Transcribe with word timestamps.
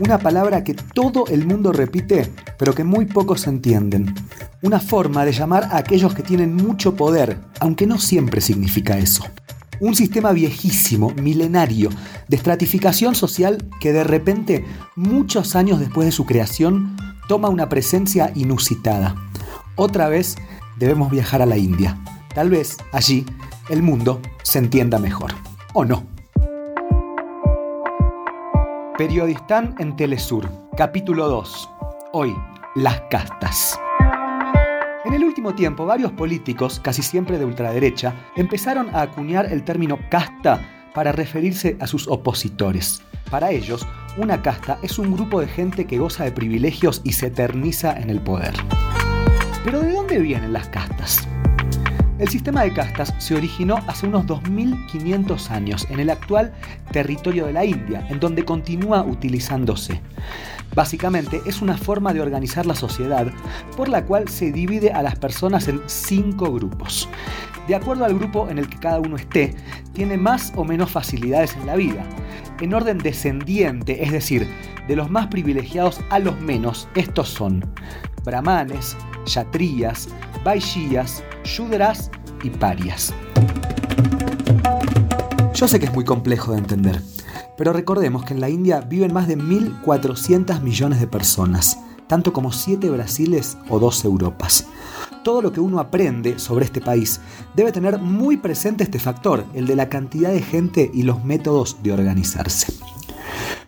Una 0.00 0.18
palabra 0.18 0.64
que 0.64 0.74
todo 0.74 1.26
el 1.28 1.46
mundo 1.46 1.72
repite, 1.72 2.28
pero 2.58 2.74
que 2.74 2.82
muy 2.82 3.06
pocos 3.06 3.46
entienden. 3.46 4.12
Una 4.60 4.80
forma 4.80 5.24
de 5.24 5.32
llamar 5.32 5.64
a 5.64 5.76
aquellos 5.76 6.14
que 6.14 6.24
tienen 6.24 6.56
mucho 6.56 6.96
poder, 6.96 7.38
aunque 7.60 7.86
no 7.86 7.98
siempre 7.98 8.40
significa 8.40 8.98
eso. 8.98 9.24
Un 9.78 9.94
sistema 9.94 10.32
viejísimo, 10.32 11.10
milenario, 11.10 11.90
de 12.26 12.36
estratificación 12.36 13.14
social 13.14 13.68
que 13.80 13.92
de 13.92 14.02
repente, 14.02 14.64
muchos 14.96 15.54
años 15.54 15.78
después 15.78 16.06
de 16.06 16.12
su 16.12 16.26
creación, 16.26 16.96
toma 17.28 17.48
una 17.48 17.68
presencia 17.68 18.32
inusitada. 18.34 19.14
Otra 19.76 20.08
vez 20.08 20.34
debemos 20.76 21.10
viajar 21.10 21.40
a 21.40 21.46
la 21.46 21.56
India. 21.56 21.96
Tal 22.34 22.50
vez 22.50 22.78
allí 22.92 23.26
el 23.68 23.82
mundo 23.82 24.20
se 24.42 24.58
entienda 24.58 24.98
mejor. 24.98 25.34
¿O 25.72 25.84
no? 25.84 26.13
Periodistán 28.96 29.74
en 29.80 29.96
Telesur, 29.96 30.48
capítulo 30.76 31.26
2. 31.26 31.68
Hoy, 32.12 32.32
las 32.76 33.00
castas. 33.10 33.76
En 35.04 35.14
el 35.14 35.24
último 35.24 35.52
tiempo, 35.56 35.84
varios 35.84 36.12
políticos, 36.12 36.78
casi 36.78 37.02
siempre 37.02 37.36
de 37.36 37.44
ultraderecha, 37.44 38.14
empezaron 38.36 38.94
a 38.94 39.02
acuñar 39.02 39.52
el 39.52 39.64
término 39.64 39.98
casta 40.10 40.60
para 40.94 41.10
referirse 41.10 41.76
a 41.80 41.88
sus 41.88 42.06
opositores. 42.06 43.02
Para 43.32 43.50
ellos, 43.50 43.84
una 44.16 44.42
casta 44.42 44.78
es 44.80 44.96
un 45.00 45.12
grupo 45.12 45.40
de 45.40 45.48
gente 45.48 45.86
que 45.86 45.98
goza 45.98 46.22
de 46.22 46.30
privilegios 46.30 47.00
y 47.02 47.14
se 47.14 47.26
eterniza 47.26 47.98
en 47.98 48.10
el 48.10 48.20
poder. 48.20 48.54
Pero 49.64 49.80
¿de 49.80 49.92
dónde 49.92 50.20
vienen 50.20 50.52
las 50.52 50.68
castas? 50.68 51.26
El 52.16 52.28
sistema 52.28 52.62
de 52.62 52.72
castas 52.72 53.12
se 53.18 53.34
originó 53.34 53.78
hace 53.88 54.06
unos 54.06 54.24
2500 54.26 55.50
años 55.50 55.84
en 55.90 55.98
el 55.98 56.10
actual 56.10 56.52
territorio 56.92 57.46
de 57.46 57.52
la 57.52 57.64
India, 57.64 58.06
en 58.08 58.20
donde 58.20 58.44
continúa 58.44 59.02
utilizándose. 59.02 60.00
Básicamente 60.76 61.40
es 61.44 61.60
una 61.60 61.76
forma 61.76 62.14
de 62.14 62.20
organizar 62.20 62.66
la 62.66 62.76
sociedad 62.76 63.26
por 63.76 63.88
la 63.88 64.04
cual 64.04 64.28
se 64.28 64.52
divide 64.52 64.92
a 64.92 65.02
las 65.02 65.18
personas 65.18 65.66
en 65.66 65.80
cinco 65.86 66.52
grupos. 66.52 67.08
De 67.66 67.74
acuerdo 67.74 68.04
al 68.04 68.14
grupo 68.14 68.48
en 68.48 68.58
el 68.58 68.68
que 68.68 68.78
cada 68.78 69.00
uno 69.00 69.16
esté, 69.16 69.56
tiene 69.92 70.16
más 70.16 70.52
o 70.54 70.64
menos 70.64 70.92
facilidades 70.92 71.56
en 71.56 71.66
la 71.66 71.74
vida. 71.74 72.04
En 72.60 72.74
orden 72.74 72.98
descendiente, 72.98 74.04
es 74.04 74.12
decir, 74.12 74.48
de 74.86 74.94
los 74.94 75.10
más 75.10 75.26
privilegiados 75.26 76.00
a 76.10 76.20
los 76.20 76.40
menos, 76.40 76.88
estos 76.94 77.28
son 77.28 77.64
brahmanes, 78.24 78.96
yatrías, 79.26 80.08
vaishyas, 80.44 81.24
Shudras 81.42 82.10
y 82.42 82.50
Parias. 82.50 83.14
Yo 85.54 85.66
sé 85.66 85.80
que 85.80 85.86
es 85.86 85.94
muy 85.94 86.04
complejo 86.04 86.52
de 86.52 86.58
entender, 86.58 87.00
pero 87.56 87.72
recordemos 87.72 88.24
que 88.24 88.34
en 88.34 88.40
la 88.40 88.50
India 88.50 88.82
viven 88.82 89.14
más 89.14 89.26
de 89.26 89.38
1.400 89.38 90.60
millones 90.60 91.00
de 91.00 91.06
personas, 91.06 91.78
tanto 92.08 92.34
como 92.34 92.52
7 92.52 92.90
Brasiles 92.90 93.56
o 93.70 93.78
2 93.78 94.04
Europas. 94.04 94.66
Todo 95.22 95.40
lo 95.40 95.52
que 95.52 95.60
uno 95.60 95.80
aprende 95.80 96.38
sobre 96.38 96.66
este 96.66 96.82
país 96.82 97.20
debe 97.54 97.72
tener 97.72 97.98
muy 97.98 98.36
presente 98.36 98.84
este 98.84 98.98
factor, 98.98 99.46
el 99.54 99.66
de 99.66 99.76
la 99.76 99.88
cantidad 99.88 100.30
de 100.30 100.42
gente 100.42 100.90
y 100.92 101.04
los 101.04 101.24
métodos 101.24 101.78
de 101.82 101.92
organizarse. 101.92 102.74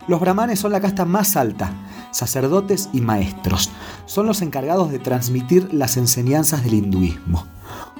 Los 0.08 0.20
brahmanes 0.20 0.60
son 0.60 0.72
la 0.72 0.80
casta 0.80 1.06
más 1.06 1.36
alta, 1.36 1.72
sacerdotes 2.10 2.88
y 2.92 3.00
maestros. 3.00 3.70
Son 4.06 4.26
los 4.26 4.42
encargados 4.42 4.90
de 4.90 4.98
transmitir 4.98 5.72
las 5.72 5.96
enseñanzas 5.96 6.64
del 6.64 6.74
hinduismo. 6.74 7.46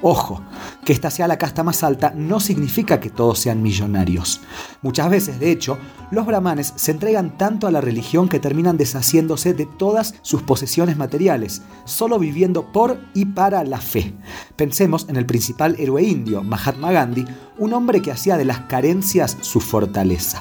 Ojo, 0.02 0.42
que 0.84 0.92
esta 0.92 1.10
sea 1.10 1.26
la 1.26 1.38
casta 1.38 1.62
más 1.62 1.82
alta 1.82 2.12
no 2.14 2.38
significa 2.38 3.00
que 3.00 3.08
todos 3.08 3.38
sean 3.38 3.62
millonarios. 3.62 4.42
Muchas 4.82 5.08
veces, 5.08 5.40
de 5.40 5.50
hecho, 5.50 5.78
los 6.10 6.26
brahmanes 6.26 6.74
se 6.76 6.92
entregan 6.92 7.38
tanto 7.38 7.66
a 7.66 7.70
la 7.70 7.80
religión 7.80 8.28
que 8.28 8.38
terminan 8.38 8.76
deshaciéndose 8.76 9.54
de 9.54 9.64
todas 9.64 10.14
sus 10.20 10.42
posesiones 10.42 10.98
materiales, 10.98 11.62
solo 11.86 12.19
viviendo 12.19 12.70
por 12.72 13.00
y 13.14 13.25
para 13.25 13.64
la 13.64 13.81
fe. 13.81 14.14
Pensemos 14.54 15.06
en 15.08 15.16
el 15.16 15.25
principal 15.25 15.76
héroe 15.78 16.02
indio, 16.02 16.42
Mahatma 16.42 16.92
Gandhi, 16.92 17.25
un 17.58 17.72
hombre 17.72 18.02
que 18.02 18.12
hacía 18.12 18.36
de 18.36 18.44
las 18.44 18.60
carencias 18.60 19.38
su 19.41 19.60
fortaleza. 19.60 20.41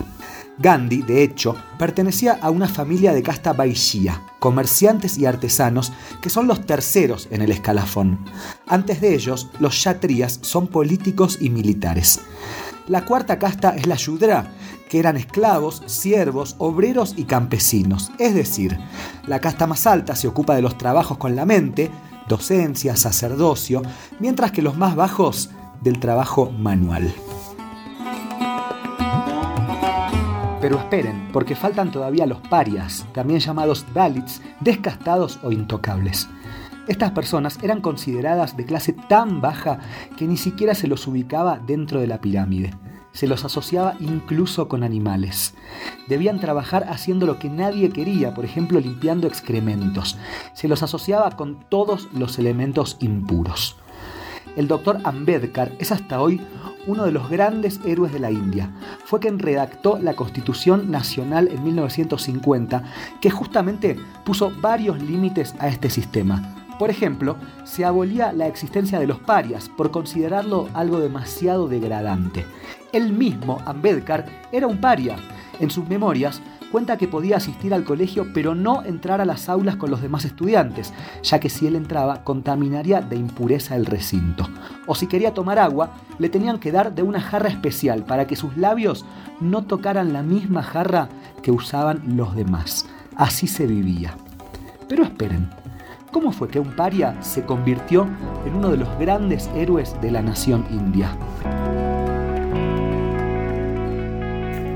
Gandhi, 0.57 1.01
de 1.01 1.23
hecho, 1.23 1.55
pertenecía 1.77 2.39
a 2.41 2.49
una 2.49 2.67
familia 2.67 3.13
de 3.13 3.21
casta 3.21 3.53
Vaishya, 3.53 4.21
comerciantes 4.39 5.17
y 5.17 5.25
artesanos 5.25 5.91
que 6.21 6.29
son 6.29 6.47
los 6.47 6.65
terceros 6.65 7.27
en 7.31 7.41
el 7.41 7.51
escalafón. 7.51 8.19
Antes 8.67 9.01
de 9.01 9.13
ellos, 9.13 9.49
los 9.59 9.73
Kshatriyas 9.73 10.39
son 10.41 10.67
políticos 10.67 11.37
y 11.41 11.49
militares. 11.49 12.21
La 12.87 13.03
cuarta 13.03 13.39
casta 13.39 13.75
es 13.75 13.87
la 13.87 13.95
Yudra, 13.95 14.51
que 14.89 14.99
eran 14.99 15.17
esclavos, 15.17 15.81
siervos, 15.87 16.55
obreros 16.59 17.15
y 17.17 17.25
campesinos. 17.25 18.11
Es 18.19 18.35
decir, 18.35 18.77
la 19.27 19.41
casta 19.41 19.67
más 19.67 19.87
alta 19.87 20.15
se 20.15 20.27
ocupa 20.27 20.55
de 20.55 20.61
los 20.61 20.77
trabajos 20.77 21.17
con 21.17 21.35
la 21.35 21.45
mente, 21.45 21.89
docencia, 22.29 22.95
sacerdocio, 22.95 23.81
mientras 24.19 24.51
que 24.51 24.61
los 24.61 24.77
más 24.77 24.95
bajos 24.95 25.49
del 25.81 25.99
trabajo 25.99 26.51
manual. 26.51 27.13
Pero 30.65 30.79
esperen, 30.79 31.29
porque 31.31 31.55
faltan 31.55 31.91
todavía 31.91 32.25
los 32.25 32.39
parias, 32.39 33.05
también 33.13 33.39
llamados 33.39 33.85
Dalits, 33.93 34.41
descastados 34.61 35.37
o 35.43 35.51
intocables. 35.51 36.27
Estas 36.87 37.11
personas 37.11 37.59
eran 37.61 37.81
consideradas 37.81 38.57
de 38.57 38.65
clase 38.65 38.91
tan 38.91 39.41
baja 39.41 39.77
que 40.17 40.25
ni 40.25 40.37
siquiera 40.37 40.73
se 40.73 40.87
los 40.87 41.05
ubicaba 41.05 41.59
dentro 41.59 41.99
de 41.99 42.07
la 42.07 42.19
pirámide. 42.19 42.73
Se 43.11 43.27
los 43.27 43.45
asociaba 43.45 43.93
incluso 43.99 44.67
con 44.67 44.81
animales. 44.81 45.53
Debían 46.07 46.39
trabajar 46.39 46.87
haciendo 46.89 47.27
lo 47.27 47.37
que 47.37 47.51
nadie 47.51 47.91
quería, 47.91 48.33
por 48.33 48.43
ejemplo 48.43 48.79
limpiando 48.79 49.27
excrementos. 49.27 50.17
Se 50.55 50.67
los 50.67 50.81
asociaba 50.81 51.29
con 51.37 51.59
todos 51.69 52.09
los 52.11 52.39
elementos 52.39 52.97
impuros. 53.01 53.77
El 54.55 54.67
doctor 54.67 54.99
Ambedkar 55.03 55.73
es 55.77 55.91
hasta 55.91 56.21
hoy 56.21 56.41
uno 56.87 57.05
de 57.05 57.11
los 57.11 57.29
grandes 57.29 57.79
héroes 57.85 58.13
de 58.13 58.19
la 58.19 58.31
India. 58.31 58.71
Fue 59.05 59.19
quien 59.19 59.39
redactó 59.39 59.97
la 59.99 60.15
Constitución 60.15 60.91
Nacional 60.91 61.47
en 61.49 61.63
1950, 61.63 62.83
que 63.21 63.29
justamente 63.29 63.97
puso 64.23 64.51
varios 64.61 65.01
límites 65.01 65.55
a 65.59 65.67
este 65.67 65.89
sistema. 65.89 66.55
Por 66.77 66.89
ejemplo, 66.89 67.37
se 67.63 67.85
abolía 67.85 68.33
la 68.33 68.47
existencia 68.47 68.99
de 68.99 69.07
los 69.07 69.19
parias 69.19 69.69
por 69.69 69.91
considerarlo 69.91 70.67
algo 70.73 70.99
demasiado 70.99 71.67
degradante. 71.67 72.45
Él 72.91 73.13
mismo, 73.13 73.59
Ambedkar, 73.65 74.25
era 74.51 74.67
un 74.67 74.81
paria. 74.81 75.15
En 75.61 75.69
sus 75.69 75.87
memorias 75.87 76.41
cuenta 76.71 76.97
que 76.97 77.07
podía 77.07 77.37
asistir 77.37 77.73
al 77.73 77.83
colegio 77.83 78.27
pero 78.33 78.55
no 78.55 78.83
entrar 78.83 79.21
a 79.21 79.25
las 79.25 79.49
aulas 79.49 79.75
con 79.75 79.91
los 79.91 80.01
demás 80.01 80.25
estudiantes, 80.25 80.93
ya 81.23 81.39
que 81.39 81.49
si 81.49 81.67
él 81.67 81.75
entraba 81.75 82.23
contaminaría 82.23 83.01
de 83.01 83.15
impureza 83.15 83.75
el 83.75 83.85
recinto. 83.85 84.47
O 84.85 84.95
si 84.95 85.07
quería 85.07 85.33
tomar 85.33 85.59
agua, 85.59 85.91
le 86.19 86.29
tenían 86.29 86.59
que 86.59 86.71
dar 86.71 86.93
de 86.93 87.03
una 87.03 87.21
jarra 87.21 87.49
especial 87.49 88.03
para 88.03 88.27
que 88.27 88.35
sus 88.35 88.57
labios 88.57 89.05
no 89.39 89.63
tocaran 89.63 90.13
la 90.13 90.23
misma 90.23 90.63
jarra 90.63 91.09
que 91.41 91.51
usaban 91.51 92.17
los 92.17 92.35
demás. 92.35 92.87
Así 93.15 93.47
se 93.47 93.65
vivía. 93.67 94.15
Pero 94.87 95.03
esperen, 95.03 95.49
¿cómo 96.11 96.31
fue 96.31 96.47
que 96.47 96.59
un 96.59 96.75
paria 96.75 97.21
se 97.21 97.43
convirtió 97.43 98.07
en 98.45 98.55
uno 98.55 98.69
de 98.69 98.77
los 98.77 98.99
grandes 98.99 99.49
héroes 99.55 99.99
de 100.01 100.11
la 100.11 100.21
nación 100.21 100.65
india? 100.69 101.17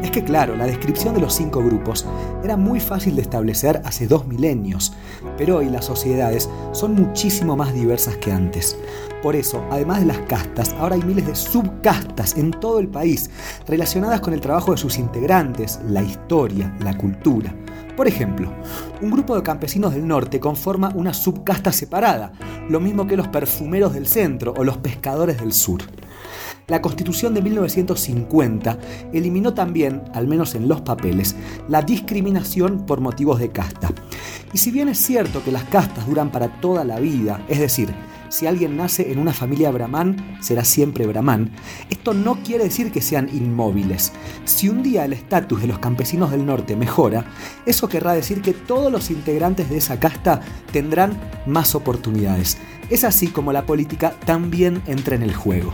Es 0.10 0.14
que 0.14 0.24
claro, 0.24 0.56
la 0.56 0.66
descripción 0.66 1.14
de 1.14 1.22
los 1.22 1.36
cinco 1.36 1.64
grupos 1.64 2.04
era 2.44 2.58
muy 2.58 2.80
fácil 2.80 3.16
de 3.16 3.22
establecer 3.22 3.80
hace 3.86 4.08
dos 4.08 4.26
milenios, 4.26 4.92
pero 5.38 5.58
hoy 5.58 5.70
las 5.70 5.86
sociedades 5.86 6.50
son 6.72 6.96
muchísimo 6.96 7.56
más 7.56 7.76
diversas 7.76 8.18
que 8.18 8.32
antes. 8.32 8.76
Por 9.22 9.36
eso, 9.36 9.64
además 9.70 10.00
de 10.00 10.08
las 10.08 10.18
castas, 10.22 10.74
ahora 10.80 10.96
hay 10.96 11.04
miles 11.04 11.28
de 11.28 11.36
subcastas 11.36 12.38
en 12.38 12.50
todo 12.50 12.80
el 12.80 12.88
país 12.88 13.30
relacionadas 13.68 14.20
con 14.20 14.34
el 14.34 14.42
trabajo 14.42 14.72
de 14.72 14.80
sus 14.80 14.98
integrantes, 14.98 15.80
la 15.88 16.02
historia, 16.02 16.76
la 16.80 16.98
cultura. 16.98 17.54
Por 17.96 18.08
ejemplo, 18.08 18.52
un 19.04 19.12
grupo 19.12 19.36
de 19.36 19.44
campesinos 19.44 19.94
del 19.94 20.08
norte 20.08 20.40
conforma 20.40 20.92
una 20.96 21.14
subcasta 21.14 21.72
separada, 21.72 22.32
lo 22.68 22.80
mismo 22.80 23.06
que 23.06 23.16
los 23.16 23.28
perfumeros 23.28 23.94
del 23.94 24.08
centro 24.08 24.56
o 24.58 24.64
los 24.64 24.78
pescadores 24.78 25.40
del 25.40 25.54
sur. 25.54 25.82
La 26.70 26.82
Constitución 26.84 27.34
de 27.34 27.42
1950 27.42 28.78
eliminó 29.12 29.56
también, 29.56 30.04
al 30.14 30.28
menos 30.28 30.54
en 30.54 30.68
los 30.68 30.82
papeles, 30.82 31.36
la 31.68 31.82
discriminación 31.82 32.86
por 32.86 33.02
motivos 33.02 33.40
de 33.40 33.50
casta. 33.50 33.92
Y 34.54 34.60
si 34.60 34.70
bien 34.70 34.88
es 34.88 35.00
cierto 35.00 35.44
que 35.44 35.52
las 35.52 35.64
castas 35.64 36.08
duran 36.08 36.32
para 36.32 36.60
toda 36.62 36.84
la 36.84 37.00
vida, 37.00 37.44
es 37.48 37.60
decir, 37.60 37.90
si 38.30 38.46
alguien 38.46 38.78
nace 38.78 39.12
en 39.12 39.18
una 39.18 39.34
familia 39.34 39.72
brahman, 39.72 40.38
será 40.42 40.64
siempre 40.64 41.08
brahman, 41.08 41.52
esto 41.90 42.14
no 42.14 42.44
quiere 42.44 42.66
decir 42.66 42.92
que 42.92 43.02
sean 43.02 43.30
inmóviles. 43.34 44.12
Si 44.46 44.70
un 44.70 44.84
día 44.84 45.06
el 45.06 45.14
estatus 45.14 45.62
de 45.62 45.68
los 45.68 45.80
campesinos 45.80 46.30
del 46.30 46.46
norte 46.46 46.76
mejora, 46.76 47.26
eso 47.66 47.90
querrá 47.90 48.14
decir 48.14 48.44
que 48.44 48.54
todos 48.54 48.92
los 48.92 49.10
integrantes 49.10 49.72
de 49.72 49.78
esa 49.78 50.00
casta 50.00 50.42
tendrán 50.72 51.20
más 51.48 51.74
oportunidades. 51.74 52.60
Es 52.92 53.04
así 53.04 53.28
como 53.28 53.52
la 53.52 53.66
política 53.66 54.14
también 54.26 54.84
entra 54.86 55.16
en 55.16 55.24
el 55.24 55.34
juego. 55.34 55.74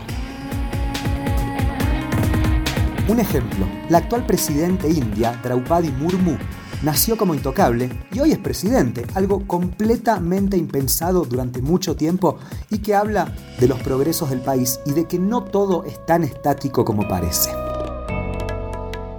Un 3.08 3.20
ejemplo, 3.20 3.68
la 3.90 4.00
actual 4.00 4.26
presidente 4.26 4.90
india, 4.90 5.40
Draupadi 5.44 5.92
Murmu, 5.92 6.38
nació 6.82 7.16
como 7.18 7.36
intocable 7.36 7.88
y 8.12 8.20
hoy 8.20 8.32
es 8.32 8.40
presidente, 8.40 9.06
algo 9.14 9.46
completamente 9.46 10.58
impensado 10.58 11.24
durante 11.24 11.62
mucho 11.62 11.96
tiempo 11.96 12.38
y 12.72 12.80
que 12.80 12.96
habla 12.96 13.32
de 13.60 13.68
los 13.68 13.80
progresos 13.84 14.32
del 14.32 14.42
país 14.42 14.80
y 14.88 14.94
de 14.94 15.06
que 15.06 15.20
no 15.20 15.44
todo 15.44 15.84
es 15.84 16.04
tan 16.08 16.24
estático 16.24 16.84
como 16.84 17.08
parece. 17.08 17.52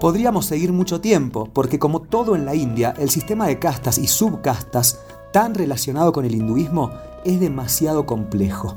Podríamos 0.00 0.46
seguir 0.46 0.72
mucho 0.72 1.00
tiempo, 1.00 1.48
porque 1.52 1.78
como 1.78 2.02
todo 2.02 2.34
en 2.34 2.44
la 2.44 2.56
India, 2.56 2.92
el 2.98 3.08
sistema 3.08 3.46
de 3.46 3.60
castas 3.60 3.98
y 3.98 4.08
subcastas, 4.08 4.98
tan 5.32 5.54
relacionado 5.54 6.12
con 6.12 6.24
el 6.24 6.34
hinduismo, 6.34 6.90
es 7.24 7.38
demasiado 7.38 8.04
complejo. 8.04 8.76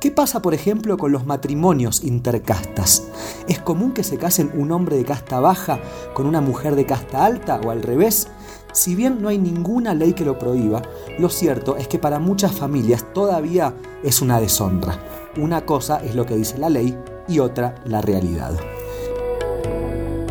¿Qué 0.00 0.10
pasa, 0.10 0.40
por 0.40 0.54
ejemplo, 0.54 0.96
con 0.96 1.12
los 1.12 1.26
matrimonios 1.26 2.02
intercastas? 2.04 3.02
¿Es 3.46 3.58
común 3.58 3.92
que 3.92 4.02
se 4.02 4.16
casen 4.16 4.50
un 4.54 4.72
hombre 4.72 4.96
de 4.96 5.04
casta 5.04 5.40
baja 5.40 5.78
con 6.14 6.24
una 6.24 6.40
mujer 6.40 6.74
de 6.74 6.86
casta 6.86 7.22
alta 7.22 7.60
o 7.62 7.70
al 7.70 7.82
revés? 7.82 8.28
Si 8.72 8.94
bien 8.94 9.20
no 9.20 9.28
hay 9.28 9.36
ninguna 9.36 9.92
ley 9.92 10.14
que 10.14 10.24
lo 10.24 10.38
prohíba, 10.38 10.80
lo 11.18 11.28
cierto 11.28 11.76
es 11.76 11.86
que 11.86 11.98
para 11.98 12.18
muchas 12.18 12.52
familias 12.52 13.12
todavía 13.12 13.74
es 14.02 14.22
una 14.22 14.40
deshonra. 14.40 14.98
Una 15.36 15.66
cosa 15.66 16.02
es 16.02 16.14
lo 16.14 16.24
que 16.24 16.34
dice 16.36 16.56
la 16.56 16.70
ley 16.70 16.96
y 17.28 17.40
otra 17.40 17.74
la 17.84 18.00
realidad. 18.00 18.58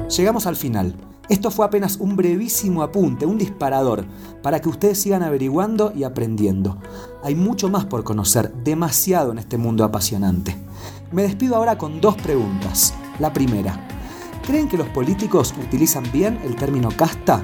Llegamos 0.09 0.47
al 0.47 0.55
final. 0.55 0.95
Esto 1.29 1.51
fue 1.51 1.63
apenas 1.63 1.97
un 1.97 2.15
brevísimo 2.15 2.81
apunte, 2.81 3.27
un 3.27 3.37
disparador, 3.37 4.03
para 4.41 4.59
que 4.59 4.67
ustedes 4.67 4.99
sigan 4.99 5.21
averiguando 5.21 5.93
y 5.95 6.03
aprendiendo. 6.03 6.81
Hay 7.23 7.35
mucho 7.35 7.69
más 7.69 7.85
por 7.85 8.03
conocer, 8.03 8.51
demasiado 8.63 9.31
en 9.31 9.37
este 9.37 9.59
mundo 9.59 9.83
apasionante. 9.83 10.55
Me 11.11 11.21
despido 11.21 11.55
ahora 11.55 11.77
con 11.77 12.01
dos 12.01 12.15
preguntas. 12.15 12.95
La 13.19 13.31
primera, 13.31 13.87
¿creen 14.43 14.67
que 14.67 14.77
los 14.77 14.87
políticos 14.87 15.53
utilizan 15.63 16.03
bien 16.11 16.39
el 16.43 16.55
término 16.55 16.89
casta? 16.89 17.41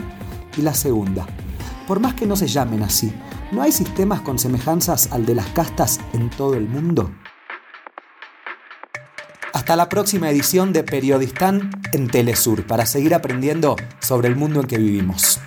Y 0.57 0.63
la 0.63 0.73
segunda, 0.73 1.27
por 1.88 1.99
más 1.99 2.15
que 2.15 2.25
no 2.25 2.35
se 2.35 2.47
llamen 2.47 2.81
así, 2.81 3.13
¿no 3.51 3.61
hay 3.61 3.71
sistemas 3.71 4.21
con 4.21 4.39
semejanzas 4.39 5.09
al 5.11 5.27
de 5.27 5.35
las 5.35 5.47
castas 5.49 5.99
en 6.13 6.31
todo 6.31 6.55
el 6.55 6.67
mundo? 6.67 7.11
Hasta 9.53 9.75
la 9.75 9.89
próxima 9.89 10.29
edición 10.29 10.73
de 10.73 10.83
Periodistán 10.83 11.69
en 11.95 12.07
Telesur 12.07 12.68
para 12.68 12.86
seguir 12.86 13.15
aprendiendo 13.15 13.75
sobre 14.00 14.27
el 14.27 14.36
mundo 14.36 14.62
en 14.62 14.68
que 14.68 14.77
vivimos. 14.77 15.39